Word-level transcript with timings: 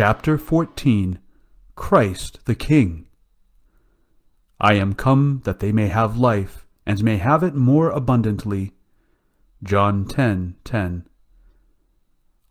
Chapter 0.00 0.38
14 0.38 1.18
Christ 1.74 2.38
the 2.44 2.54
King 2.54 3.08
I 4.60 4.74
am 4.74 4.94
come 4.94 5.40
that 5.42 5.58
they 5.58 5.72
may 5.72 5.88
have 5.88 6.16
life, 6.16 6.68
and 6.86 7.02
may 7.02 7.16
have 7.16 7.42
it 7.42 7.56
more 7.56 7.90
abundantly. 7.90 8.74
John 9.60 10.04
10:10 10.04 10.54
10, 10.62 11.08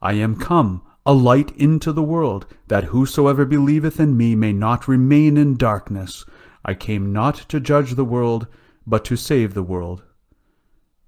I 0.02 0.12
am 0.16 0.36
come, 0.36 0.81
a 1.05 1.13
light 1.13 1.55
into 1.55 1.94
the 1.94 2.04
world, 2.04 2.48
that 2.68 2.91
whosoever 2.91 3.45
believeth 3.45 3.98
in 3.98 4.18
me 4.18 4.36
may 4.36 4.52
not 4.52 4.89
remain 4.89 5.38
in 5.38 5.55
darkness. 5.55 6.25
I 6.66 6.73
came 6.73 7.14
not 7.14 7.36
to 7.48 7.61
judge 7.61 7.95
the 7.95 8.03
world, 8.03 8.48
but 8.86 9.05
to 9.05 9.16
save 9.16 9.53
the 9.53 9.64
world. 9.64 10.03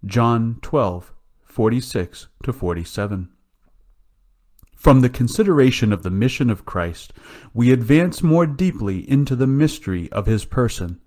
John 0.05 0.59
12:46 0.61 2.27
47 2.41 3.29
from 4.79 5.01
the 5.01 5.09
consideration 5.09 5.91
of 5.91 6.03
the 6.03 6.09
mission 6.09 6.49
of 6.49 6.65
Christ, 6.65 7.11
we 7.53 7.69
advance 7.69 8.23
more 8.23 8.47
deeply 8.47 9.07
into 9.09 9.35
the 9.35 9.45
mystery 9.45 10.09
of 10.13 10.25
his 10.25 10.45
person. 10.45 11.01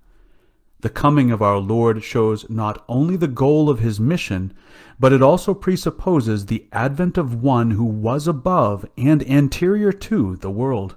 The 0.83 0.91
coming 0.91 1.31
of 1.31 1.41
our 1.41 1.57
Lord 1.57 2.05
shows 2.05 2.51
not 2.51 2.85
only 2.87 3.17
the 3.17 3.29
goal 3.29 3.71
of 3.71 3.79
his 3.79 3.99
mission, 3.99 4.53
but 5.01 5.15
it 5.15 5.23
also 5.23 5.55
presupposes 5.55 6.45
the 6.47 6.69
advent 6.71 7.17
of 7.17 7.43
one 7.43 7.71
who 7.71 7.87
was 7.87 8.29
above 8.29 8.85
and 8.99 9.27
anterior 9.27 9.91
to 9.91 10.37
the 10.37 10.51
world. 10.51 10.97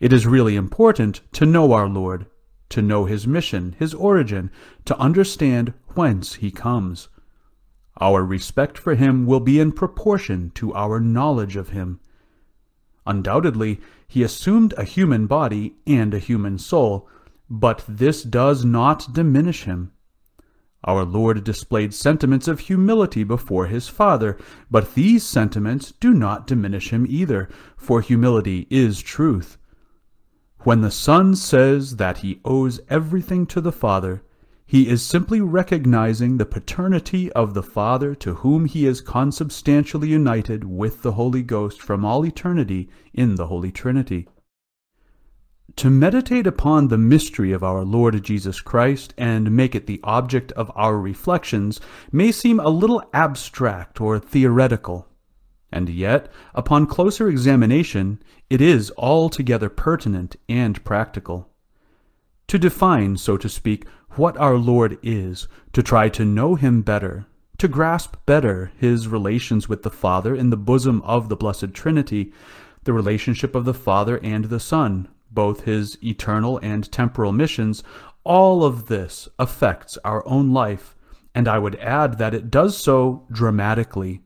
It 0.00 0.10
is 0.10 0.26
really 0.26 0.56
important 0.56 1.20
to 1.32 1.44
know 1.44 1.72
our 1.72 1.86
Lord, 1.86 2.24
to 2.70 2.80
know 2.80 3.04
his 3.04 3.26
mission, 3.26 3.76
his 3.78 3.92
origin, 3.92 4.50
to 4.86 4.98
understand 4.98 5.74
whence 5.88 6.36
he 6.36 6.50
comes. 6.50 7.08
Our 8.00 8.24
respect 8.24 8.78
for 8.78 8.94
him 8.94 9.26
will 9.26 9.40
be 9.40 9.60
in 9.60 9.72
proportion 9.72 10.50
to 10.54 10.74
our 10.74 10.98
knowledge 10.98 11.56
of 11.56 11.70
him. 11.70 12.00
Undoubtedly, 13.06 13.80
he 14.08 14.22
assumed 14.22 14.74
a 14.76 14.84
human 14.84 15.26
body 15.26 15.74
and 15.86 16.14
a 16.14 16.18
human 16.18 16.58
soul, 16.58 17.08
but 17.50 17.84
this 17.88 18.22
does 18.22 18.64
not 18.64 19.12
diminish 19.12 19.64
him. 19.64 19.92
Our 20.84 21.04
Lord 21.04 21.44
displayed 21.44 21.94
sentiments 21.94 22.48
of 22.48 22.60
humility 22.60 23.22
before 23.22 23.66
his 23.66 23.88
Father, 23.88 24.36
but 24.70 24.94
these 24.94 25.22
sentiments 25.22 25.92
do 25.92 26.12
not 26.12 26.46
diminish 26.46 26.90
him 26.90 27.06
either, 27.08 27.48
for 27.76 28.00
humility 28.00 28.66
is 28.68 29.00
truth. 29.00 29.58
When 30.60 30.80
the 30.80 30.90
Son 30.90 31.36
says 31.36 31.96
that 31.96 32.18
he 32.18 32.40
owes 32.44 32.80
everything 32.88 33.46
to 33.46 33.60
the 33.60 33.72
Father, 33.72 34.22
he 34.72 34.88
is 34.88 35.04
simply 35.04 35.38
recognizing 35.38 36.38
the 36.38 36.46
paternity 36.46 37.30
of 37.32 37.52
the 37.52 37.62
Father 37.62 38.14
to 38.14 38.36
whom 38.36 38.64
he 38.64 38.86
is 38.86 39.02
consubstantially 39.02 40.08
united 40.08 40.64
with 40.64 41.02
the 41.02 41.12
Holy 41.12 41.42
Ghost 41.42 41.82
from 41.82 42.06
all 42.06 42.24
eternity 42.24 42.88
in 43.12 43.34
the 43.34 43.48
Holy 43.48 43.70
Trinity. 43.70 44.26
To 45.76 45.90
meditate 45.90 46.46
upon 46.46 46.88
the 46.88 46.96
mystery 46.96 47.52
of 47.52 47.62
our 47.62 47.84
Lord 47.84 48.22
Jesus 48.22 48.62
Christ 48.62 49.12
and 49.18 49.54
make 49.54 49.74
it 49.74 49.86
the 49.86 50.00
object 50.04 50.52
of 50.52 50.72
our 50.74 50.96
reflections 50.98 51.78
may 52.10 52.32
seem 52.32 52.58
a 52.58 52.70
little 52.70 53.04
abstract 53.12 54.00
or 54.00 54.18
theoretical, 54.18 55.06
and 55.70 55.90
yet, 55.90 56.32
upon 56.54 56.86
closer 56.86 57.28
examination, 57.28 58.22
it 58.48 58.62
is 58.62 58.90
altogether 58.96 59.68
pertinent 59.68 60.36
and 60.48 60.82
practical. 60.82 61.51
To 62.48 62.58
define, 62.58 63.16
so 63.16 63.36
to 63.36 63.48
speak, 63.48 63.86
what 64.10 64.36
our 64.36 64.56
Lord 64.56 64.98
is, 65.02 65.48
to 65.72 65.82
try 65.82 66.08
to 66.10 66.24
know 66.24 66.54
him 66.54 66.82
better, 66.82 67.26
to 67.58 67.68
grasp 67.68 68.16
better 68.26 68.72
his 68.78 69.08
relations 69.08 69.68
with 69.68 69.82
the 69.82 69.90
Father 69.90 70.34
in 70.34 70.50
the 70.50 70.56
bosom 70.56 71.00
of 71.02 71.28
the 71.28 71.36
Blessed 71.36 71.72
Trinity, 71.72 72.32
the 72.84 72.92
relationship 72.92 73.54
of 73.54 73.64
the 73.64 73.74
Father 73.74 74.18
and 74.22 74.46
the 74.46 74.60
Son, 74.60 75.08
both 75.30 75.62
his 75.62 75.96
eternal 76.02 76.58
and 76.62 76.90
temporal 76.92 77.32
missions, 77.32 77.82
all 78.24 78.64
of 78.64 78.86
this 78.86 79.28
affects 79.38 79.98
our 80.04 80.26
own 80.26 80.52
life, 80.52 80.94
and 81.34 81.48
I 81.48 81.58
would 81.58 81.76
add 81.76 82.18
that 82.18 82.34
it 82.34 82.50
does 82.50 82.76
so 82.76 83.26
dramatically. 83.32 84.20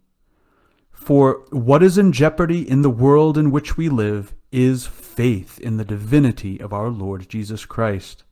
For 0.93 1.45
what 1.51 1.83
is 1.83 1.99
in 1.99 2.13
jeopardy 2.13 2.69
in 2.69 2.83
the 2.83 2.91
world 2.91 3.39
in 3.39 3.51
which 3.51 3.77
we 3.77 3.89
live 3.89 4.35
is 4.53 4.87
faith 4.87 5.59
in 5.61 5.77
the 5.77 5.85
divinity 5.85 6.61
of 6.61 6.73
our 6.73 6.89
Lord 6.89 7.29
Jesus 7.29 7.65
Christ. 7.65 8.25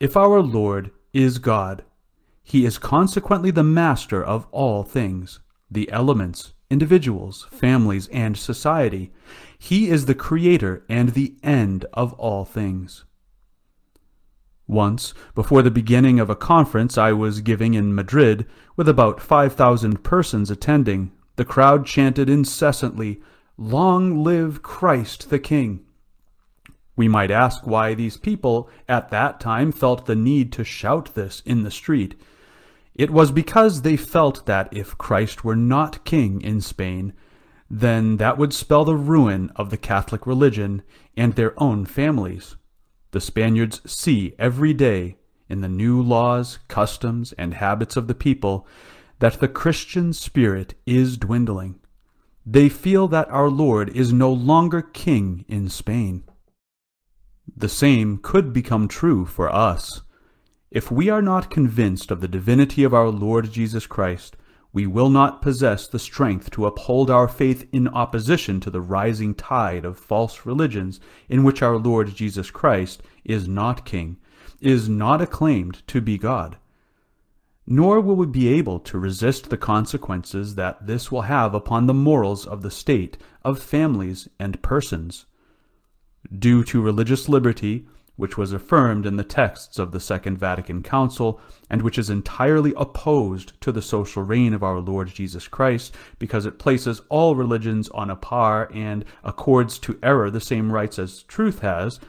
If 0.00 0.16
our 0.16 0.40
Lord 0.40 0.90
is 1.12 1.38
God, 1.38 1.84
he 2.42 2.64
is 2.64 2.78
consequently 2.78 3.50
the 3.50 3.62
master 3.62 4.24
of 4.24 4.46
all 4.52 4.82
things, 4.84 5.40
the 5.70 5.90
elements, 5.90 6.54
individuals, 6.70 7.46
families, 7.50 8.08
and 8.08 8.36
society. 8.36 9.12
He 9.58 9.90
is 9.90 10.06
the 10.06 10.14
creator 10.14 10.84
and 10.88 11.10
the 11.10 11.36
end 11.42 11.84
of 11.92 12.12
all 12.14 12.44
things. 12.44 13.04
Once, 14.66 15.14
before 15.34 15.62
the 15.62 15.70
beginning 15.70 16.20
of 16.20 16.28
a 16.28 16.36
conference 16.36 16.98
I 16.98 17.12
was 17.12 17.40
giving 17.40 17.74
in 17.74 17.94
Madrid, 17.94 18.46
with 18.76 18.88
about 18.88 19.20
5,000 19.20 20.04
persons 20.04 20.50
attending, 20.50 21.10
the 21.36 21.44
crowd 21.44 21.86
chanted 21.86 22.28
incessantly, 22.28 23.20
Long 23.60 24.22
live 24.22 24.62
Christ 24.62 25.30
the 25.30 25.40
King! 25.40 25.84
We 26.94 27.08
might 27.08 27.32
ask 27.32 27.66
why 27.66 27.92
these 27.92 28.16
people 28.16 28.70
at 28.88 29.08
that 29.08 29.40
time 29.40 29.72
felt 29.72 30.06
the 30.06 30.14
need 30.14 30.52
to 30.52 30.62
shout 30.62 31.16
this 31.16 31.42
in 31.44 31.64
the 31.64 31.70
street. 31.72 32.14
It 32.94 33.10
was 33.10 33.32
because 33.32 33.82
they 33.82 33.96
felt 33.96 34.46
that 34.46 34.68
if 34.70 34.96
Christ 34.96 35.42
were 35.42 35.56
not 35.56 36.04
king 36.04 36.40
in 36.40 36.60
Spain, 36.60 37.14
then 37.68 38.18
that 38.18 38.38
would 38.38 38.52
spell 38.52 38.84
the 38.84 38.94
ruin 38.94 39.50
of 39.56 39.70
the 39.70 39.76
Catholic 39.76 40.24
religion 40.24 40.82
and 41.16 41.34
their 41.34 41.60
own 41.60 41.84
families. 41.84 42.54
The 43.10 43.20
Spaniards 43.20 43.80
see 43.84 44.36
every 44.38 44.72
day 44.72 45.16
in 45.48 45.62
the 45.62 45.68
new 45.68 46.00
laws, 46.00 46.60
customs, 46.68 47.32
and 47.32 47.54
habits 47.54 47.96
of 47.96 48.06
the 48.06 48.14
people 48.14 48.68
that 49.18 49.40
the 49.40 49.48
Christian 49.48 50.12
spirit 50.12 50.74
is 50.86 51.16
dwindling. 51.16 51.80
They 52.50 52.70
feel 52.70 53.08
that 53.08 53.28
our 53.28 53.50
Lord 53.50 53.94
is 53.94 54.10
no 54.10 54.32
longer 54.32 54.80
king 54.80 55.44
in 55.48 55.68
Spain. 55.68 56.24
The 57.54 57.68
same 57.68 58.16
could 58.22 58.54
become 58.54 58.88
true 58.88 59.26
for 59.26 59.54
us. 59.54 60.00
If 60.70 60.90
we 60.90 61.10
are 61.10 61.20
not 61.20 61.50
convinced 61.50 62.10
of 62.10 62.22
the 62.22 62.26
divinity 62.28 62.84
of 62.84 62.94
our 62.94 63.10
Lord 63.10 63.52
Jesus 63.52 63.86
Christ, 63.86 64.34
we 64.72 64.86
will 64.86 65.10
not 65.10 65.42
possess 65.42 65.86
the 65.86 65.98
strength 65.98 66.50
to 66.52 66.64
uphold 66.64 67.10
our 67.10 67.28
faith 67.28 67.68
in 67.70 67.86
opposition 67.86 68.60
to 68.60 68.70
the 68.70 68.80
rising 68.80 69.34
tide 69.34 69.84
of 69.84 69.98
false 69.98 70.46
religions 70.46 71.00
in 71.28 71.44
which 71.44 71.60
our 71.60 71.76
Lord 71.76 72.14
Jesus 72.14 72.50
Christ 72.50 73.02
is 73.26 73.46
not 73.46 73.84
King, 73.84 74.16
is 74.58 74.88
not 74.88 75.20
acclaimed 75.20 75.86
to 75.88 76.00
be 76.00 76.16
God. 76.16 76.56
Nor 77.70 78.00
will 78.00 78.16
we 78.16 78.24
be 78.24 78.48
able 78.48 78.80
to 78.80 78.98
resist 78.98 79.50
the 79.50 79.58
consequences 79.58 80.54
that 80.54 80.86
this 80.86 81.12
will 81.12 81.22
have 81.22 81.52
upon 81.52 81.86
the 81.86 81.92
morals 81.92 82.46
of 82.46 82.62
the 82.62 82.70
state, 82.70 83.18
of 83.44 83.58
families, 83.58 84.26
and 84.40 84.62
persons. 84.62 85.26
Due 86.38 86.64
to 86.64 86.80
religious 86.80 87.28
liberty, 87.28 87.86
which 88.16 88.38
was 88.38 88.54
affirmed 88.54 89.04
in 89.04 89.16
the 89.16 89.22
texts 89.22 89.78
of 89.78 89.92
the 89.92 90.00
Second 90.00 90.38
Vatican 90.38 90.82
Council, 90.82 91.42
and 91.68 91.82
which 91.82 91.98
is 91.98 92.08
entirely 92.08 92.72
opposed 92.74 93.60
to 93.60 93.70
the 93.70 93.82
social 93.82 94.22
reign 94.22 94.54
of 94.54 94.62
our 94.62 94.80
Lord 94.80 95.08
Jesus 95.08 95.46
Christ, 95.46 95.94
because 96.18 96.46
it 96.46 96.58
places 96.58 97.02
all 97.10 97.36
religions 97.36 97.90
on 97.90 98.08
a 98.08 98.16
par 98.16 98.70
and 98.72 99.04
accords 99.22 99.78
to 99.80 99.98
error 100.02 100.30
the 100.30 100.40
same 100.40 100.72
rights 100.72 100.98
as 100.98 101.22
truth 101.24 101.58
has, 101.58 102.00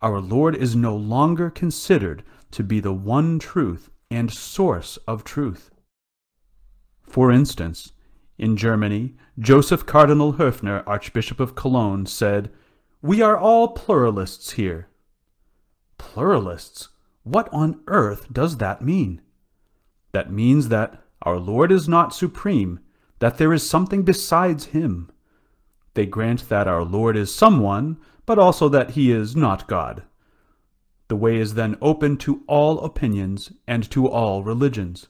our 0.00 0.20
Lord 0.20 0.54
is 0.54 0.76
no 0.76 0.94
longer 0.94 1.50
considered 1.50 2.22
to 2.52 2.62
be 2.62 2.78
the 2.78 2.92
one 2.92 3.40
truth 3.40 3.90
and 4.10 4.32
source 4.32 4.96
of 5.06 5.24
truth. 5.24 5.70
For 7.02 7.30
instance, 7.30 7.92
in 8.38 8.56
Germany, 8.56 9.14
Joseph 9.38 9.86
Cardinal 9.86 10.34
Höffner, 10.34 10.82
Archbishop 10.86 11.40
of 11.40 11.54
Cologne, 11.54 12.06
said, 12.06 12.50
we 13.02 13.22
are 13.22 13.38
all 13.38 13.68
pluralists 13.68 14.52
here. 14.52 14.88
Pluralists? 15.98 16.88
What 17.22 17.48
on 17.52 17.80
earth 17.86 18.32
does 18.32 18.58
that 18.58 18.82
mean? 18.82 19.22
That 20.12 20.30
means 20.30 20.68
that 20.68 21.02
our 21.22 21.38
Lord 21.38 21.72
is 21.72 21.88
not 21.88 22.14
supreme, 22.14 22.80
that 23.20 23.38
there 23.38 23.52
is 23.52 23.68
something 23.68 24.02
besides 24.02 24.66
him. 24.66 25.10
They 25.94 26.06
grant 26.06 26.48
that 26.48 26.68
our 26.68 26.84
Lord 26.84 27.16
is 27.16 27.34
someone, 27.34 27.98
but 28.26 28.38
also 28.38 28.68
that 28.68 28.92
he 28.92 29.12
is 29.12 29.34
not 29.34 29.66
God. 29.66 30.02
The 31.10 31.16
way 31.16 31.38
is 31.38 31.54
then 31.54 31.76
open 31.82 32.18
to 32.18 32.44
all 32.46 32.78
opinions 32.84 33.52
and 33.66 33.90
to 33.90 34.06
all 34.06 34.44
religions. 34.44 35.08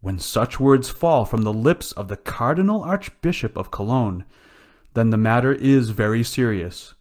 When 0.00 0.18
such 0.18 0.58
words 0.58 0.90
fall 0.90 1.24
from 1.24 1.42
the 1.42 1.52
lips 1.52 1.92
of 1.92 2.08
the 2.08 2.16
Cardinal 2.16 2.82
Archbishop 2.82 3.56
of 3.56 3.70
Cologne, 3.70 4.24
then 4.94 5.10
the 5.10 5.16
matter 5.16 5.52
is 5.52 5.90
very 5.90 6.24
serious. 6.24 6.94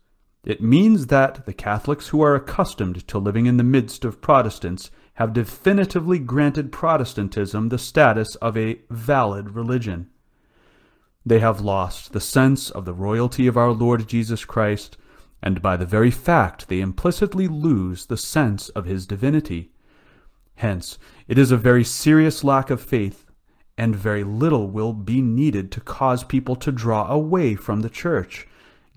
It 0.45 0.61
means 0.61 1.07
that 1.07 1.47
the 1.47 1.55
Catholics 1.55 2.09
who 2.09 2.21
are 2.21 2.35
accustomed 2.35 3.07
to 3.07 3.17
living 3.17 3.47
in 3.47 3.57
the 3.57 3.63
midst 3.63 4.05
of 4.05 4.21
Protestants 4.21 4.91
have 5.15 5.33
definitively 5.33 6.19
granted 6.19 6.71
Protestantism 6.71 7.69
the 7.69 7.79
status 7.79 8.35
of 8.35 8.55
a 8.55 8.79
valid 8.91 9.55
religion. 9.55 10.07
They 11.25 11.39
have 11.39 11.61
lost 11.61 12.13
the 12.13 12.21
sense 12.21 12.69
of 12.69 12.85
the 12.85 12.93
royalty 12.93 13.47
of 13.47 13.57
our 13.57 13.71
Lord 13.71 14.07
Jesus 14.07 14.45
Christ, 14.45 14.97
and 15.43 15.61
by 15.61 15.75
the 15.75 15.85
very 15.85 16.09
fact 16.09 16.69
they 16.69 16.79
implicitly 16.79 17.49
lose 17.49 18.05
the 18.05 18.17
sense 18.17 18.69
of 18.69 18.85
his 18.85 19.05
divinity. 19.05 19.71
Hence, 20.55 20.97
it 21.27 21.37
is 21.37 21.51
a 21.51 21.57
very 21.57 21.83
serious 21.83 22.45
lack 22.45 22.69
of 22.69 22.81
faith, 22.81 23.25
and 23.77 23.93
very 23.93 24.23
little 24.23 24.69
will 24.69 24.93
be 24.93 25.21
needed 25.21 25.69
to 25.73 25.81
cause 25.81 26.23
people 26.23 26.55
to 26.55 26.71
draw 26.71 27.11
away 27.11 27.55
from 27.55 27.81
the 27.81 27.89
church, 27.89 28.47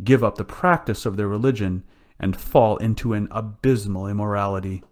give 0.04 0.22
up 0.22 0.36
the 0.36 0.44
practice 0.44 1.04
of 1.04 1.16
their 1.16 1.26
religion, 1.26 1.82
and 2.20 2.36
fall 2.36 2.76
into 2.76 3.12
an 3.12 3.26
abysmal 3.32 4.06
immorality. 4.06 4.84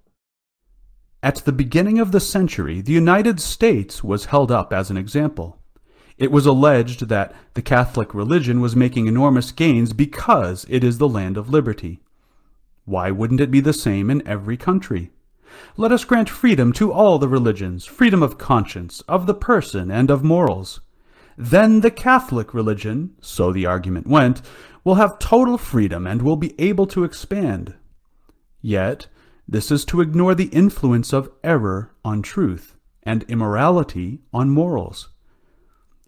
At 1.22 1.36
the 1.36 1.52
beginning 1.52 2.00
of 2.00 2.10
the 2.10 2.20
century, 2.20 2.80
the 2.80 2.92
United 2.92 3.38
States 3.38 4.02
was 4.02 4.26
held 4.26 4.50
up 4.50 4.72
as 4.72 4.90
an 4.90 4.96
example. 4.96 5.62
It 6.16 6.30
was 6.30 6.46
alleged 6.46 7.08
that 7.08 7.34
the 7.54 7.62
Catholic 7.62 8.14
religion 8.14 8.60
was 8.60 8.76
making 8.76 9.06
enormous 9.06 9.50
gains 9.50 9.92
because 9.92 10.64
it 10.68 10.84
is 10.84 10.98
the 10.98 11.08
land 11.08 11.36
of 11.36 11.50
liberty. 11.50 12.00
Why 12.84 13.10
wouldn't 13.10 13.40
it 13.40 13.50
be 13.50 13.60
the 13.60 13.72
same 13.72 14.10
in 14.10 14.26
every 14.26 14.56
country? 14.56 15.10
Let 15.76 15.92
us 15.92 16.04
grant 16.04 16.28
freedom 16.28 16.72
to 16.74 16.92
all 16.92 17.18
the 17.18 17.28
religions, 17.28 17.84
freedom 17.84 18.22
of 18.22 18.38
conscience, 18.38 19.00
of 19.08 19.26
the 19.26 19.34
person, 19.34 19.90
and 19.90 20.10
of 20.10 20.22
morals. 20.22 20.80
Then 21.36 21.80
the 21.80 21.90
Catholic 21.90 22.54
religion, 22.54 23.14
so 23.20 23.52
the 23.52 23.66
argument 23.66 24.06
went, 24.06 24.42
will 24.84 24.96
have 24.96 25.18
total 25.18 25.58
freedom 25.58 26.06
and 26.06 26.22
will 26.22 26.36
be 26.36 26.54
able 26.60 26.86
to 26.88 27.04
expand. 27.04 27.74
Yet, 28.60 29.08
this 29.48 29.70
is 29.70 29.84
to 29.86 30.00
ignore 30.00 30.34
the 30.34 30.46
influence 30.46 31.12
of 31.12 31.30
error 31.42 31.92
on 32.04 32.22
truth 32.22 32.76
and 33.02 33.24
immorality 33.24 34.20
on 34.32 34.50
morals. 34.50 35.08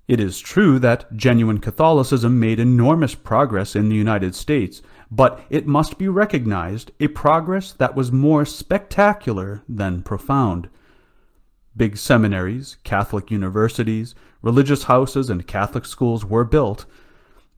It 0.08 0.20
is 0.20 0.38
true 0.38 0.78
that 0.78 1.16
genuine 1.16 1.58
Catholicism 1.58 2.38
made 2.38 2.60
enormous 2.60 3.16
progress 3.16 3.74
in 3.74 3.88
the 3.88 3.96
United 3.96 4.36
States, 4.36 4.80
but 5.10 5.44
it 5.50 5.66
must 5.66 5.98
be 5.98 6.06
recognized 6.06 6.92
a 7.00 7.08
progress 7.08 7.72
that 7.72 7.96
was 7.96 8.12
more 8.12 8.44
spectacular 8.44 9.62
than 9.68 10.02
profound. 10.02 10.68
Big 11.76 11.96
seminaries, 11.96 12.76
Catholic 12.84 13.32
universities, 13.32 14.14
religious 14.42 14.84
houses, 14.84 15.28
and 15.28 15.46
Catholic 15.46 15.84
schools 15.84 16.24
were 16.24 16.44
built. 16.44 16.86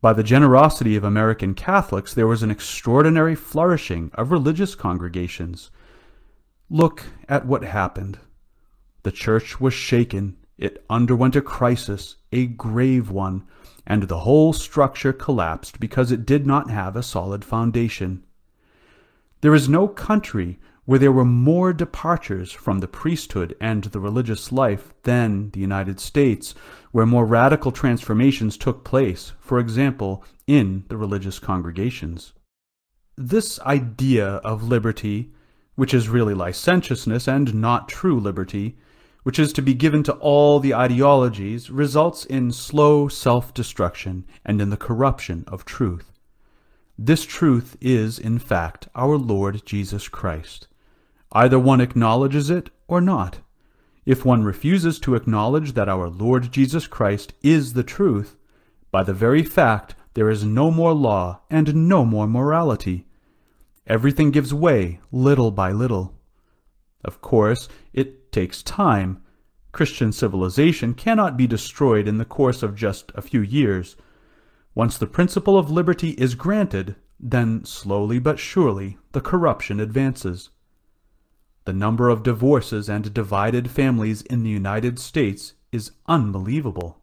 By 0.01 0.15
the 0.15 0.23
generosity 0.23 0.97
of 0.97 1.05
American 1.05 1.53
Catholics, 1.55 2.15
there 2.15 2.27
was 2.27 2.43
an 2.43 2.51
extraordinary 2.51 3.35
flourishing 3.35 4.11
of 4.15 4.31
religious 4.31 4.75
congregations. 4.75 5.71
Look 6.71 7.05
at 7.29 7.47
what 7.47 7.63
happened. 7.63 8.19
The 9.03 9.13
church 9.13 9.61
was 9.61 9.75
shaken 9.75 10.37
it 10.59 10.85
underwent 10.91 11.37
a 11.37 11.41
crisis, 11.41 12.17
a 12.33 12.47
grave 12.47 13.11
one, 13.11 13.45
and 13.87 14.05
the 14.05 14.19
whole 14.19 14.53
structure 14.53 15.13
collapsed 15.13 15.81
because 15.81 16.13
it 16.13 16.27
did 16.27 16.47
not 16.47 16.71
have 16.71 16.97
a 16.97 17.03
solid 17.03 17.45
foundation. 17.45 18.25
There 19.41 19.55
is 19.55 19.69
no 19.69 19.89
country 19.89 20.59
where 20.85 20.99
there 20.99 21.13
were 21.13 21.25
more 21.25 21.73
departures 21.73 22.51
from 22.51 22.79
the 22.79 22.89
priesthood 22.89 23.55
and 23.61 23.85
the 23.85 24.01
religious 24.01 24.51
life 24.51 24.93
than 25.03 25.51
the 25.51 25.61
United 25.61 26.01
States, 26.01 26.55
where 26.93 27.07
more 27.07 27.27
radical 27.27 27.71
transformations 27.71 28.57
took 28.57 28.85
place, 28.85 29.33
for 29.39 29.59
example, 29.59 30.25
in 30.47 30.85
the 30.89 30.97
religious 30.97 31.39
congregations. 31.39 32.33
This 33.17 33.61
idea 33.61 34.27
of 34.37 34.63
liberty, 34.63 35.31
which 35.75 35.93
is 35.93 36.09
really 36.09 36.35
licentiousness 36.35 37.29
and 37.29 37.55
not 37.55 37.89
true 37.89 38.19
liberty, 38.19 38.79
which 39.29 39.39
is 39.39 39.53
to 39.53 39.61
be 39.61 39.75
given 39.75 40.03
to 40.03 40.15
all 40.15 40.59
the 40.59 40.73
ideologies, 40.73 41.69
results 41.69 42.25
in 42.25 42.51
slow 42.51 43.09
self-destruction 43.09 44.25
and 44.43 44.59
in 44.59 44.71
the 44.71 44.77
corruption 44.79 45.45
of 45.47 45.67
truth. 45.67 46.13
This 46.99 47.27
truth 47.27 47.77
is, 47.79 48.19
in 48.19 48.39
fact, 48.39 48.89
our 48.95 49.19
Lord 49.19 49.67
Jesus 49.67 50.09
Christ. 50.09 50.67
Either 51.31 51.59
one 51.59 51.83
acknowledges 51.83 52.49
it 52.49 52.71
or 52.87 53.03
not. 53.03 53.41
If 54.07 54.25
one 54.25 54.45
refuses 54.45 54.99
to 55.01 55.15
acknowledge 55.15 55.75
that 55.75 55.91
our 55.91 56.09
Lord 56.09 56.51
Jesus 56.51 56.87
Christ 56.87 57.35
is 57.43 57.75
the 57.75 57.83
truth, 57.83 58.35
by 58.91 59.03
the 59.03 59.13
very 59.13 59.43
fact 59.43 59.95
there 60.15 60.31
is 60.31 60.43
no 60.43 60.71
more 60.71 60.95
law 60.95 61.43
and 61.51 61.87
no 61.87 62.07
more 62.07 62.27
morality. 62.27 63.05
Everything 63.87 64.31
gives 64.31 64.55
way 64.55 65.01
little 65.13 65.51
by 65.51 65.71
little. 65.71 66.15
Of 67.05 67.21
course, 67.21 67.69
it 67.93 68.28
takes 68.39 68.63
time. 68.63 69.21
Christian 69.73 70.13
civilization 70.13 70.95
cannot 70.95 71.37
be 71.37 71.49
destroyed 71.49 72.07
in 72.07 72.19
the 72.19 72.25
course 72.25 72.63
of 72.63 72.77
just 72.77 73.11
a 73.17 73.21
few 73.21 73.41
years. 73.41 73.97
Once 74.77 74.97
the 74.97 75.09
principle 75.09 75.59
of 75.59 75.73
liberty 75.73 76.11
is 76.11 76.37
granted, 76.37 76.95
then 77.19 77.65
slowly 77.65 78.21
but 78.21 78.39
surely 78.39 78.97
the 79.11 79.21
corruption 79.21 79.81
advances. 79.81 80.51
The 81.65 81.73
number 81.73 82.09
of 82.09 82.23
divorces 82.23 82.89
and 82.89 83.13
divided 83.13 83.73
families 83.73 84.23
in 84.23 84.45
the 84.45 84.51
United 84.51 85.01
States 85.01 85.55
is 85.73 85.91
unbelievable. 86.07 87.03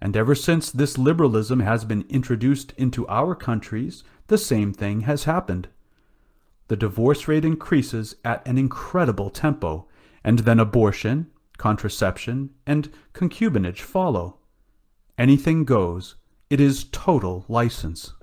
And 0.00 0.16
ever 0.16 0.36
since 0.36 0.70
this 0.70 0.96
liberalism 0.96 1.58
has 1.58 1.84
been 1.84 2.04
introduced 2.08 2.72
into 2.76 3.08
our 3.08 3.34
countries, 3.34 4.04
the 4.28 4.38
same 4.38 4.72
thing 4.72 5.00
has 5.00 5.24
happened. 5.24 5.66
The 6.68 6.76
divorce 6.76 7.26
rate 7.26 7.44
increases 7.44 8.14
at 8.24 8.46
an 8.46 8.56
incredible 8.56 9.30
tempo, 9.30 9.88
and 10.24 10.40
then 10.40 10.58
abortion, 10.58 11.30
contraception, 11.58 12.50
and 12.66 12.90
concubinage 13.12 13.80
follow. 13.80 14.38
Anything 15.18 15.64
goes. 15.64 16.16
It 16.50 16.60
is 16.60 16.84
total 16.84 17.44
license. 17.48 18.14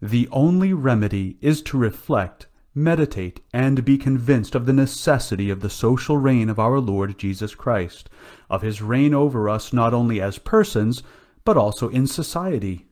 The 0.00 0.28
only 0.30 0.72
remedy 0.72 1.38
is 1.40 1.62
to 1.62 1.78
reflect, 1.78 2.46
meditate, 2.74 3.40
and 3.52 3.84
be 3.84 3.98
convinced 3.98 4.54
of 4.54 4.66
the 4.66 4.72
necessity 4.72 5.50
of 5.50 5.60
the 5.60 5.70
social 5.70 6.18
reign 6.18 6.48
of 6.48 6.58
our 6.58 6.78
Lord 6.78 7.18
Jesus 7.18 7.54
Christ, 7.54 8.08
of 8.48 8.62
his 8.62 8.82
reign 8.82 9.14
over 9.14 9.48
us 9.48 9.72
not 9.72 9.94
only 9.94 10.20
as 10.20 10.38
persons, 10.38 11.02
but 11.44 11.56
also 11.56 11.88
in 11.88 12.06
society. 12.06 12.86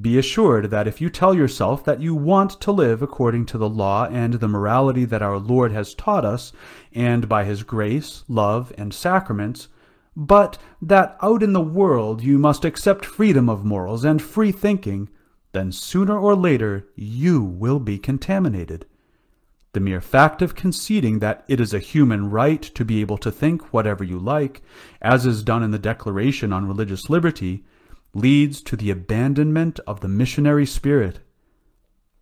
Be 0.00 0.18
assured 0.18 0.70
that 0.70 0.88
if 0.88 1.00
you 1.00 1.10
tell 1.10 1.34
yourself 1.34 1.84
that 1.84 2.00
you 2.00 2.14
want 2.14 2.60
to 2.62 2.72
live 2.72 3.02
according 3.02 3.46
to 3.46 3.58
the 3.58 3.68
law 3.68 4.06
and 4.06 4.34
the 4.34 4.48
morality 4.48 5.04
that 5.04 5.22
our 5.22 5.38
Lord 5.38 5.72
has 5.72 5.94
taught 5.94 6.24
us, 6.24 6.52
and 6.92 7.28
by 7.28 7.44
his 7.44 7.62
grace, 7.62 8.24
love, 8.26 8.72
and 8.78 8.94
sacraments, 8.94 9.68
but 10.16 10.58
that 10.80 11.16
out 11.22 11.42
in 11.42 11.52
the 11.52 11.60
world 11.60 12.22
you 12.22 12.38
must 12.38 12.64
accept 12.64 13.04
freedom 13.04 13.48
of 13.48 13.64
morals 13.64 14.04
and 14.04 14.20
free 14.20 14.52
thinking, 14.52 15.08
then 15.52 15.72
sooner 15.72 16.18
or 16.18 16.34
later 16.34 16.88
you 16.96 17.42
will 17.42 17.78
be 17.78 17.98
contaminated. 17.98 18.86
The 19.74 19.80
mere 19.80 20.00
fact 20.00 20.42
of 20.42 20.54
conceding 20.54 21.18
that 21.20 21.44
it 21.48 21.60
is 21.60 21.72
a 21.72 21.78
human 21.78 22.30
right 22.30 22.62
to 22.62 22.84
be 22.84 23.00
able 23.00 23.18
to 23.18 23.30
think 23.30 23.72
whatever 23.72 24.04
you 24.04 24.18
like, 24.18 24.62
as 25.00 25.24
is 25.24 25.42
done 25.42 25.62
in 25.62 25.70
the 25.70 25.78
Declaration 25.78 26.52
on 26.52 26.68
Religious 26.68 27.08
Liberty, 27.08 27.64
leads 28.14 28.62
to 28.62 28.76
the 28.76 28.90
abandonment 28.90 29.80
of 29.86 30.00
the 30.00 30.08
missionary 30.08 30.66
spirit. 30.66 31.20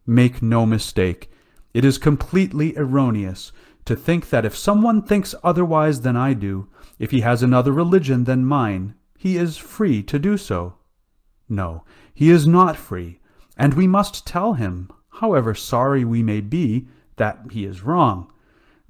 Make 0.07 0.43
no 0.43 0.65
mistake, 0.67 1.31
it 1.73 1.85
is 1.85 1.99
completely 1.99 2.77
erroneous 2.77 3.53
to 3.85 3.97
think 3.97 4.31
that 4.31 4.45
if 4.45 4.57
someone 4.57 5.03
thinks 5.03 5.35
otherwise 5.43 6.03
than 6.03 6.17
I 6.17 6.35
do, 6.35 6.69
if 6.99 7.11
he 7.11 7.21
has 7.21 7.43
another 7.43 7.73
religion 7.73 8.25
than 8.25 8.45
mine, 8.45 8.95
he 9.17 9.37
is 9.37 9.57
free 9.57 10.03
to 10.05 10.19
do 10.19 10.37
so. 10.37 10.75
No, 11.49 11.85
he 12.15 12.31
is 12.31 12.47
not 12.47 12.77
free, 12.77 13.21
and 13.57 13.75
we 13.75 13.87
must 13.87 14.27
tell 14.27 14.55
him, 14.55 14.91
however 15.15 15.55
sorry 15.55 16.05
we 16.05 16.23
may 16.23 16.41
be, 16.41 16.89
that 17.17 17.41
he 17.51 17.65
is 17.65 17.83
wrong, 17.83 18.31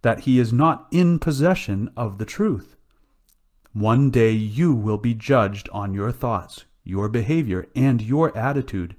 that 0.03 0.21
he 0.21 0.39
is 0.39 0.53
not 0.53 0.87
in 0.91 1.19
possession 1.19 1.91
of 1.97 2.19
the 2.19 2.25
truth. 2.25 2.77
One 3.73 4.11
day 4.11 4.33
you 4.33 4.75
will 4.75 4.99
be 4.99 5.15
judged 5.15 5.69
on 5.71 5.95
your 5.95 6.13
thoughts, 6.13 6.65
your 6.85 7.09
behavior, 7.09 7.67
and 7.75 8.03
your 8.03 8.37
attitude. 8.37 8.97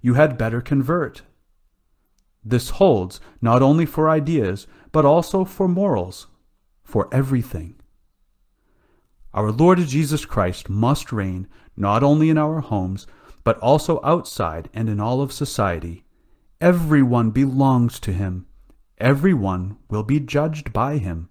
You 0.00 0.14
had 0.14 0.38
better 0.38 0.60
convert. 0.60 1.22
This 2.44 2.70
holds 2.70 3.20
not 3.40 3.62
only 3.62 3.86
for 3.86 4.08
ideas, 4.08 4.66
but 4.92 5.04
also 5.04 5.44
for 5.44 5.68
morals, 5.68 6.26
for 6.82 7.08
everything. 7.12 7.76
Our 9.32 9.52
Lord 9.52 9.78
Jesus 9.78 10.24
Christ 10.24 10.68
must 10.68 11.12
reign 11.12 11.46
not 11.76 12.02
only 12.02 12.30
in 12.30 12.38
our 12.38 12.60
homes, 12.60 13.06
but 13.44 13.58
also 13.60 14.00
outside 14.04 14.68
and 14.74 14.88
in 14.88 15.00
all 15.00 15.22
of 15.22 15.32
society. 15.32 16.04
Everyone 16.60 17.30
belongs 17.30 17.98
to 18.00 18.12
him. 18.12 18.46
Everyone 18.98 19.78
will 19.88 20.02
be 20.02 20.20
judged 20.20 20.74
by 20.74 20.98
him. 20.98 21.29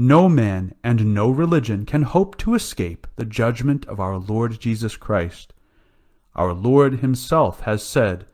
No 0.00 0.28
man 0.28 0.76
and 0.84 1.12
no 1.12 1.28
religion 1.28 1.84
can 1.84 2.02
hope 2.02 2.38
to 2.38 2.54
escape 2.54 3.08
the 3.16 3.24
judgment 3.24 3.84
of 3.86 3.98
our 3.98 4.16
Lord 4.16 4.60
Jesus 4.60 4.96
Christ. 4.96 5.52
Our 6.36 6.52
Lord 6.52 7.00
himself 7.00 7.62
has 7.62 7.82
said, 7.82 8.24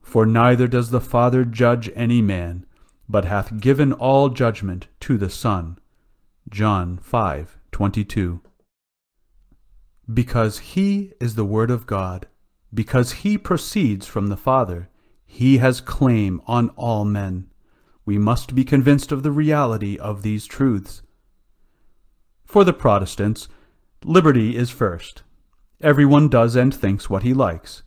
For 0.00 0.24
neither 0.24 0.66
does 0.66 0.88
the 0.88 1.02
Father 1.02 1.44
judge 1.44 1.90
any 1.94 2.22
man, 2.22 2.64
but 3.06 3.26
hath 3.26 3.60
given 3.60 3.92
all 3.92 4.30
judgment 4.30 4.86
to 5.00 5.18
the 5.18 5.28
Son. 5.28 5.78
John 6.48 6.96
5:22. 6.96 8.40
Because 10.12 10.60
he 10.60 11.12
is 11.20 11.34
the 11.34 11.44
Word 11.44 11.70
of 11.70 11.86
God, 11.86 12.26
because 12.72 13.12
he 13.20 13.36
proceeds 13.36 14.06
from 14.06 14.28
the 14.28 14.36
Father, 14.36 14.88
he 15.26 15.58
has 15.58 15.82
claim 15.82 16.40
on 16.46 16.70
all 16.70 17.04
men. 17.04 17.49
We 18.10 18.18
must 18.18 18.56
be 18.56 18.64
convinced 18.64 19.12
of 19.12 19.22
the 19.22 19.30
reality 19.30 19.96
of 19.96 20.22
these 20.22 20.44
truths. 20.44 21.02
For 22.44 22.64
the 22.64 22.72
Protestants, 22.72 23.46
liberty 24.02 24.56
is 24.56 24.68
first. 24.68 25.22
Everyone 25.80 26.28
does 26.28 26.56
and 26.56 26.74
thinks 26.74 27.08
what 27.08 27.22
he 27.22 27.32
likes. 27.32 27.84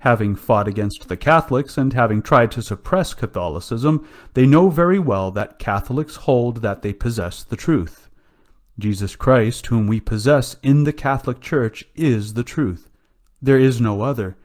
Having 0.00 0.36
fought 0.36 0.68
against 0.68 1.08
the 1.08 1.16
Catholics 1.16 1.78
and 1.78 1.94
having 1.94 2.20
tried 2.20 2.50
to 2.50 2.60
suppress 2.60 3.14
Catholicism, 3.14 4.06
they 4.34 4.44
know 4.44 4.68
very 4.68 4.98
well 4.98 5.30
that 5.30 5.58
Catholics 5.58 6.16
hold 6.16 6.58
that 6.60 6.82
they 6.82 6.92
possess 6.92 7.42
the 7.42 7.56
truth. 7.56 8.10
Jesus 8.78 9.16
Christ, 9.16 9.64
whom 9.68 9.86
we 9.86 9.98
possess 9.98 10.56
in 10.62 10.84
the 10.84 10.92
Catholic 10.92 11.40
Church, 11.40 11.86
is 11.96 12.34
the 12.34 12.44
truth. 12.44 12.90
There 13.40 13.58
is 13.58 13.80
no 13.80 14.02
other. 14.02 14.36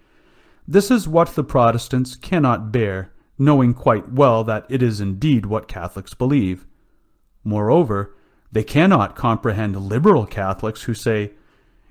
This 0.66 0.90
is 0.90 1.10
what 1.10 1.36
the 1.36 1.44
Protestants 1.44 2.16
cannot 2.16 2.72
bear, 2.72 3.13
knowing 3.38 3.74
quite 3.74 4.12
well 4.12 4.44
that 4.44 4.66
it 4.70 4.82
is 4.82 5.02
indeed 5.02 5.46
what 5.46 5.68
Catholics 5.68 6.14
believe. 6.14 6.66
Moreover, 7.44 8.16
they 8.52 8.64
cannot 8.64 9.16
comprehend 9.16 9.76
liberal 9.76 10.26
Catholics 10.26 10.84
who 10.84 10.94
say, 10.94 11.32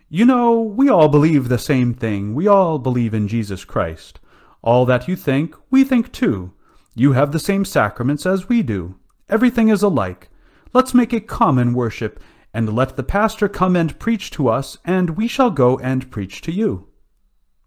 You 0.09 0.25
know, 0.25 0.61
we 0.61 0.89
all 0.89 1.09
believe 1.09 1.49
the 1.49 1.59
same 1.59 1.93
thing. 1.93 2.35
We 2.35 2.47
all 2.47 2.79
believe 2.79 3.15
in 3.15 3.29
Jesus 3.29 3.65
Christ. 3.65 4.21
All 4.63 4.87
that 4.87 5.09
you 5.09 5.17
think, 5.17 5.57
we 5.71 5.83
think 5.83 6.13
too. 6.13 6.53
You 6.95 7.13
have 7.13 7.33
the 7.33 7.39
same 7.39 7.65
sacraments 7.65 8.27
as 8.27 8.49
we 8.49 8.63
do. 8.63 8.97
Everything 9.29 9.69
is 9.69 9.83
alike. 9.83 10.29
Let's 10.73 10.95
make 10.95 11.13
a 11.13 11.21
common 11.21 11.75
worship, 11.75 12.21
and 12.55 12.75
let 12.75 12.97
the 12.97 13.03
pastor 13.03 13.49
come 13.49 13.75
and 13.75 13.99
preach 13.99 14.31
to 14.33 14.49
us, 14.49 14.79
and 14.85 15.11
we 15.11 15.27
shall 15.27 15.51
go 15.51 15.79
and 15.79 16.11
preach 16.11 16.41
to 16.43 16.53
you. 16.53 16.89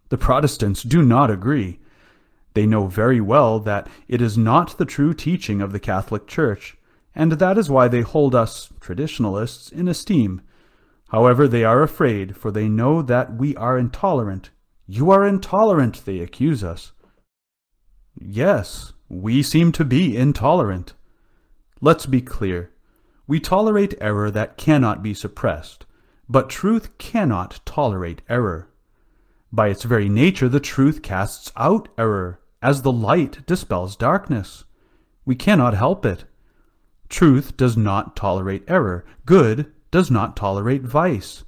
The 0.09 0.17
Protestants 0.17 0.83
do 0.83 1.01
not 1.01 1.31
agree. 1.31 1.79
They 2.55 2.65
know 2.65 2.87
very 2.87 3.19
well 3.19 3.59
that 3.59 3.89
it 4.07 4.21
is 4.21 4.37
not 4.37 4.77
the 4.77 4.85
true 4.85 5.13
teaching 5.13 5.61
of 5.61 5.73
the 5.73 5.79
Catholic 5.79 6.25
Church, 6.25 6.77
and 7.13 7.33
that 7.33 7.57
is 7.57 7.69
why 7.69 7.89
they 7.89 7.99
hold 7.99 8.33
us, 8.33 8.69
traditionalists, 8.79 9.69
in 9.69 9.89
esteem. 9.89 10.41
However, 11.09 11.49
they 11.49 11.65
are 11.65 11.83
afraid, 11.83 12.37
for 12.37 12.51
they 12.51 12.69
know 12.69 13.01
that 13.01 13.35
we 13.35 13.57
are 13.57 13.77
intolerant. 13.77 14.51
You 14.87 15.11
are 15.11 15.27
intolerant, 15.27 16.05
they 16.05 16.19
accuse 16.19 16.63
us. 16.63 16.93
Yes, 18.17 18.93
we 19.09 19.43
seem 19.43 19.73
to 19.73 19.83
be 19.83 20.15
intolerant. 20.15 20.93
Let's 21.81 22.05
be 22.05 22.21
clear. 22.21 22.71
We 23.27 23.41
tolerate 23.41 23.95
error 23.99 24.31
that 24.31 24.55
cannot 24.55 25.03
be 25.03 25.13
suppressed, 25.13 25.85
but 26.29 26.49
truth 26.49 26.97
cannot 26.97 27.59
tolerate 27.65 28.21
error. 28.29 28.69
By 29.51 29.67
its 29.67 29.83
very 29.83 30.07
nature, 30.07 30.47
the 30.47 30.61
truth 30.61 31.01
casts 31.01 31.51
out 31.57 31.89
error, 31.97 32.39
as 32.61 32.81
the 32.81 32.91
light 32.91 33.45
dispels 33.45 33.95
darkness. 33.95 34.63
We 35.25 35.35
cannot 35.35 35.73
help 35.73 36.05
it. 36.05 36.25
Truth 37.09 37.57
does 37.57 37.77
not 37.77 38.15
tolerate 38.15 38.63
error. 38.67 39.05
Good 39.25 39.71
does 39.91 40.09
not 40.11 40.35
tolerate 40.35 40.81
vice. 40.81 41.43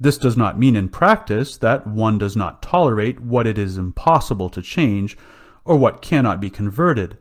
This 0.00 0.18
does 0.18 0.36
not 0.36 0.58
mean 0.58 0.76
in 0.76 0.88
practice 0.88 1.56
that 1.56 1.86
one 1.86 2.18
does 2.18 2.36
not 2.36 2.62
tolerate 2.62 3.20
what 3.20 3.46
it 3.46 3.58
is 3.58 3.76
impossible 3.76 4.48
to 4.50 4.62
change 4.62 5.16
or 5.64 5.76
what 5.76 6.02
cannot 6.02 6.40
be 6.40 6.50
converted. 6.50 7.18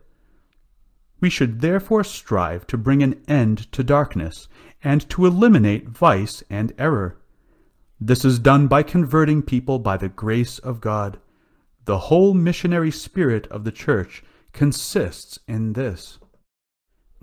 We 1.20 1.30
should 1.30 1.62
therefore 1.62 2.04
strive 2.04 2.68
to 2.68 2.78
bring 2.78 3.02
an 3.02 3.22
end 3.28 3.72
to 3.72 3.84
darkness 3.84 4.48
and 4.84 5.10
to 5.10 5.26
eliminate 5.26 5.90
vice 5.90 6.44
and 6.50 6.72
error. 6.78 7.18
This 8.00 8.24
is 8.24 8.38
done 8.38 8.68
by 8.68 8.84
converting 8.84 9.42
people 9.42 9.80
by 9.80 9.98
the 9.98 10.10
grace 10.10 10.60
of 10.60 10.80
God. 10.80 11.20
The 11.88 12.10
whole 12.10 12.34
missionary 12.34 12.92
spirit 12.92 13.48
of 13.48 13.64
the 13.64 13.72
Church 13.72 14.22
consists 14.52 15.40
in 15.48 15.72
this. 15.72 16.20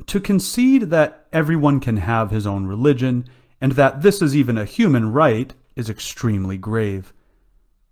To 0.06 0.18
concede 0.18 0.84
that 0.84 1.26
everyone 1.34 1.80
can 1.80 1.98
have 1.98 2.30
his 2.30 2.46
own 2.46 2.66
religion, 2.66 3.26
and 3.60 3.72
that 3.72 4.00
this 4.00 4.22
is 4.22 4.34
even 4.34 4.56
a 4.56 4.64
human 4.64 5.12
right, 5.12 5.52
is 5.76 5.90
extremely 5.90 6.56
grave. 6.56 7.12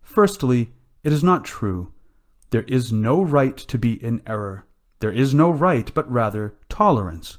Firstly, 0.00 0.72
it 1.04 1.12
is 1.12 1.22
not 1.22 1.44
true. 1.44 1.92
There 2.48 2.62
is 2.62 2.90
no 2.90 3.20
right 3.20 3.58
to 3.58 3.76
be 3.76 4.02
in 4.02 4.22
error. 4.26 4.64
There 5.00 5.12
is 5.12 5.34
no 5.34 5.50
right, 5.50 5.92
but 5.92 6.10
rather 6.10 6.54
tolerance. 6.70 7.36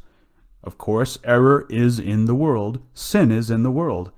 Of 0.64 0.78
course, 0.78 1.18
error 1.24 1.66
is 1.72 1.98
in 1.98 2.26
the 2.26 2.36
world, 2.36 2.84
sin 2.94 3.32
is 3.32 3.50
in 3.50 3.64
the 3.64 3.72
world. 3.72 4.12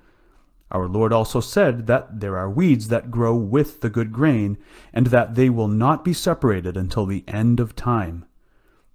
Our 0.76 0.90
Lord 0.90 1.14
also 1.14 1.40
said 1.40 1.88
that 1.88 2.20
there 2.20 2.38
are 2.38 2.50
weeds 2.50 2.90
that 2.90 3.10
grow 3.10 3.34
with 3.34 3.80
the 3.80 3.90
good 3.90 4.12
grain, 4.12 4.58
and 4.94 5.08
that 5.08 5.36
they 5.36 5.50
will 5.50 5.70
not 5.70 6.04
be 6.04 6.12
separated 6.12 6.76
until 6.76 7.06
the 7.06 7.24
end 7.30 7.62
of 7.62 7.78
time. 7.78 8.26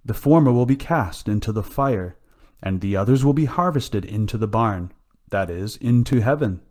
The 0.05 0.13
former 0.13 0.51
will 0.51 0.67
be 0.67 0.75
cast 0.75 1.27
into 1.27 1.51
the 1.51 1.63
fire, 1.63 2.17
and 2.61 2.81
the 2.81 2.95
others 2.95 3.25
will 3.25 3.33
be 3.33 3.45
harvested 3.45 4.05
into 4.05 4.37
the 4.37 4.45
barn, 4.45 4.91
that 5.29 5.49
is, 5.49 5.75
into 5.77 6.21
heaven. 6.21 6.61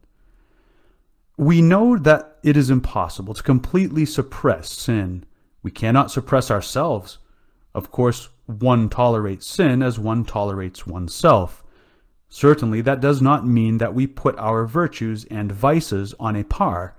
We 1.36 1.60
know 1.60 1.98
that 1.98 2.38
it 2.44 2.56
is 2.56 2.70
impossible 2.70 3.34
to 3.34 3.42
completely 3.42 4.06
suppress 4.06 4.70
sin. 4.70 5.24
We 5.64 5.72
cannot 5.72 6.12
suppress 6.12 6.52
ourselves. 6.52 7.18
Of 7.74 7.90
course, 7.90 8.28
one 8.46 8.88
tolerates 8.88 9.48
sin 9.48 9.82
as 9.82 9.98
one 9.98 10.24
tolerates 10.24 10.86
oneself. 10.86 11.64
Certainly 12.32 12.82
that 12.82 13.00
does 13.00 13.20
not 13.20 13.44
mean 13.44 13.78
that 13.78 13.92
we 13.92 14.06
put 14.06 14.38
our 14.38 14.64
virtues 14.64 15.24
and 15.24 15.50
vices 15.50 16.14
on 16.20 16.36
a 16.36 16.44
par, 16.44 16.94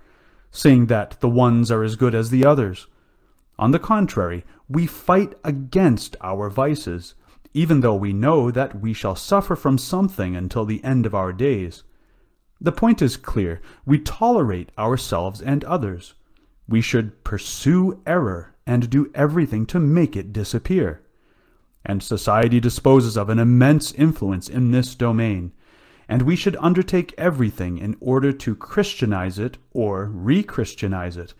saying 0.52 0.88
that 0.88 1.22
the 1.22 1.30
ones 1.30 1.72
are 1.72 1.84
as 1.84 1.96
good 1.96 2.14
as 2.14 2.30
the 2.30 2.46
others. 2.46 2.88
On 3.58 3.72
the 3.72 3.80
contrary, 3.80 4.44
we 4.68 4.86
fight 4.86 5.34
against 5.46 6.18
our 6.20 6.50
vices, 6.50 7.16
even 7.54 7.80
though 7.80 7.96
we 7.96 8.12
know 8.12 8.52
that 8.52 8.82
we 8.82 8.92
shall 8.92 9.16
suffer 9.16 9.56
from 9.56 9.78
something 9.78 10.36
until 10.36 10.66
the 10.66 10.84
end 10.84 11.06
of 11.06 11.16
our 11.16 11.32
days. 11.32 11.84
The 12.60 12.74
point 12.74 13.02
is 13.02 13.16
clear. 13.16 13.62
We 13.86 14.00
tolerate 14.00 14.72
ourselves 14.78 15.42
and 15.42 15.64
others. 15.64 16.14
We 16.68 16.82
should 16.82 17.24
pursue 17.24 18.02
error 18.06 18.54
and 18.68 18.90
do 18.90 19.10
everything 19.16 19.66
to 19.68 19.80
make 19.80 20.18
it 20.18 20.34
disappear 20.34 21.02
and 21.86 22.04
society 22.04 22.60
disposes 22.60 23.18
of 23.18 23.30
an 23.30 23.40
immense 23.40 23.92
influence 23.94 24.48
in 24.48 24.72
this 24.72 24.96
domain, 24.96 25.52
and 26.08 26.24
we 26.24 26.36
should 26.36 26.58
undertake 26.60 27.14
everything 27.18 27.78
in 27.78 27.96
order 28.00 28.32
to 28.34 28.56
Christianize 28.56 29.40
it 29.40 29.58
or 29.72 30.06
re-Christianize 30.06 31.18
it, 31.18 31.34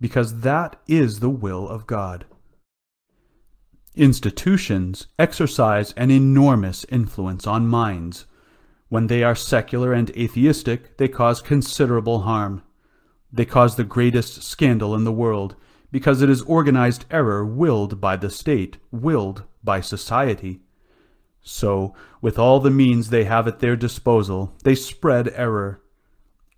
because 0.00 0.40
that 0.40 0.76
is 0.86 1.20
the 1.20 1.30
will 1.30 1.68
of 1.68 1.86
God. 1.86 2.26
Institutions 3.94 5.06
exercise 5.18 5.92
an 5.92 6.10
enormous 6.10 6.84
influence 6.90 7.46
on 7.46 7.66
minds. 7.66 8.26
When 8.88 9.06
they 9.06 9.22
are 9.22 9.34
secular 9.34 9.92
and 9.92 10.10
atheistic, 10.10 10.98
they 10.98 11.08
cause 11.08 11.40
considerable 11.40 12.20
harm. 12.20 12.62
They 13.32 13.46
cause 13.46 13.76
the 13.76 13.84
greatest 13.84 14.42
scandal 14.42 14.94
in 14.94 15.04
the 15.04 15.12
world, 15.12 15.56
because 15.90 16.20
it 16.20 16.28
is 16.28 16.42
organized 16.42 17.06
error 17.10 17.44
willed 17.44 18.00
by 18.00 18.16
the 18.16 18.28
state, 18.28 18.76
willed 18.90 19.44
by 19.66 19.82
society. 19.82 20.60
So, 21.42 21.94
with 22.22 22.38
all 22.38 22.58
the 22.58 22.70
means 22.70 23.10
they 23.10 23.24
have 23.24 23.46
at 23.46 23.60
their 23.60 23.76
disposal, 23.76 24.54
they 24.64 24.74
spread 24.74 25.28
error. 25.36 25.82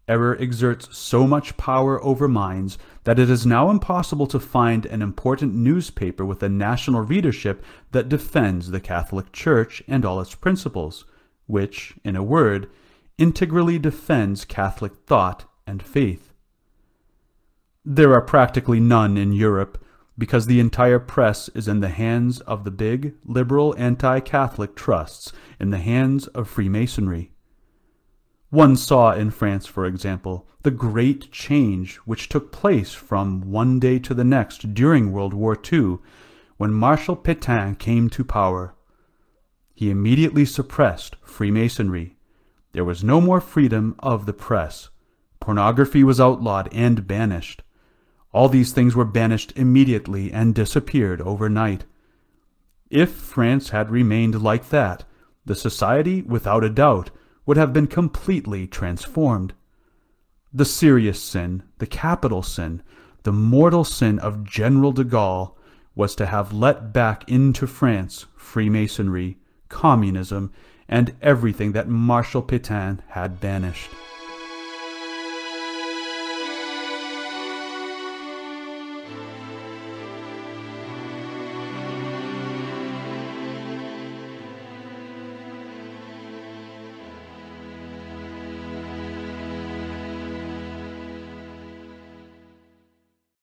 Error 0.07 0.37
exerts 0.41 0.97
so 0.97 1.27
much 1.27 1.59
power 1.59 2.03
over 2.03 2.29
minds 2.29 2.79
that 3.05 3.19
it 3.19 3.29
is 3.29 3.45
now 3.45 3.69
impossible 3.69 4.27
to 4.29 4.41
find 4.41 4.87
an 4.87 5.03
important 5.03 5.55
newspaper 5.55 6.25
with 6.25 6.43
a 6.43 6.49
national 6.49 7.03
readership 7.03 7.63
that 7.91 8.09
defends 8.09 8.71
the 8.71 8.81
Catholic 8.81 9.33
Church 9.33 9.83
and 9.87 10.07
all 10.07 10.21
its 10.21 10.35
principles, 10.35 11.05
which, 11.47 11.95
in 12.05 12.17
a 12.17 12.23
word, 12.23 12.71
integrally 13.19 13.79
defends 13.79 14.47
Catholic 14.47 14.95
thought 15.07 15.45
and 15.67 15.83
faith. 15.83 16.33
There 17.85 18.15
are 18.15 18.23
practically 18.23 18.81
none 18.81 19.19
in 19.19 19.33
Europe 19.33 19.85
because 20.19 20.47
the 20.47 20.61
entire 20.61 20.99
press 20.99 21.49
is 21.51 21.69
in 21.69 21.79
the 21.81 21.89
hands 21.89 22.41
of 22.41 22.65
the 22.65 22.71
big, 22.73 23.15
liberal, 23.25 23.75
anti-Catholic 23.79 24.75
trusts, 24.75 25.33
in 25.61 25.71
the 25.71 25.79
hands 25.79 26.27
of 26.29 26.49
Freemasonry. 26.49 27.31
One 28.51 28.77
saw 28.77 29.13
in 29.13 29.31
France, 29.31 29.67
for 29.67 29.87
example, 29.87 30.49
the 30.63 30.71
great 30.73 31.31
change 31.31 31.97
which 31.99 32.29
took 32.29 32.51
place 32.51 32.93
from 32.93 33.43
one 33.43 33.79
day 33.79 33.99
to 34.01 34.13
the 34.13 34.25
next 34.25 34.75
during 34.75 35.13
World 35.13 35.33
War 35.33 35.57
II, 35.73 35.99
when 36.57 36.73
Marshal 36.73 37.17
Pétain 37.17 37.79
came 37.79 38.11
to 38.11 38.25
power. 38.25 38.75
He 39.75 39.91
immediately 39.91 40.45
suppressed 40.45 41.15
Freemasonry. 41.23 42.17
There 42.73 42.85
was 42.85 43.05
no 43.05 43.21
more 43.21 43.41
freedom 43.41 43.95
of 44.01 44.27
the 44.27 44.33
press. 44.33 44.89
Pornography 45.39 46.03
was 46.03 46.21
outlawed 46.21 46.69
and 46.73 47.07
banished. 47.07 47.63
All 48.33 48.49
these 48.49 48.73
things 48.73 48.95
were 48.95 49.05
banished 49.05 49.53
immediately 49.57 50.33
and 50.33 50.55
disappeared 50.55 51.21
overnight. 51.23 51.85
If 52.91 53.13
France 53.13 53.71
had 53.71 53.91
remained 53.91 54.43
like 54.43 54.69
that, 54.71 55.05
the 55.45 55.55
society, 55.55 56.23
without 56.23 56.65
a 56.65 56.71
doubt, 56.71 57.11
would 57.47 57.57
have 57.57 57.73
been 57.73 57.87
completely 57.87 58.67
transformed. 58.67 59.55
The 60.53 60.65
serious 60.65 61.23
sin, 61.23 61.63
the 61.79 61.87
capital 61.87 62.43
sin, 62.43 62.83
the 63.23 63.33
mortal 63.33 63.85
sin 63.85 64.19
of 64.19 64.45
General 64.45 64.93
de 64.93 65.05
Gaulle 65.05 65.55
was 65.95 66.15
to 66.17 66.27
have 66.27 66.53
let 66.53 66.93
back 66.93 67.29
into 67.29 67.67
France 67.67 68.27
Freemasonry, 68.37 69.39
communism, 69.69 70.53
and 70.89 71.15
everything 71.21 71.73
that 71.73 71.89
Marshal 71.89 72.43
Pétain 72.43 73.01
had 73.09 73.41
banished. 73.41 73.91